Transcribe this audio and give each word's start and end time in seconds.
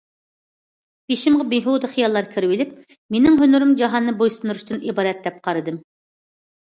بېشىمغا 1.11 1.45
بىھۇدە 1.51 1.91
خىياللار 1.91 2.29
كىرىۋېلىپ، 2.33 2.73
مېنىڭ 3.17 3.37
ھۈنىرىم 3.45 3.75
جاھاننى 3.83 4.17
بويسۇندۇرۇشتىن 4.23 4.83
ئىبارەت، 4.91 5.23
دەپ 5.29 5.39
قارىدىم. 5.49 5.79